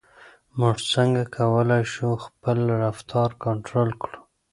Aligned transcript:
موږ 0.59 0.77
څنګه 0.93 1.21
کولای 1.37 1.83
شو 1.93 2.09
خپل 2.25 2.57
رفتار 2.83 3.29
کنټرول 3.45 3.89
کړو؟ 4.01 4.19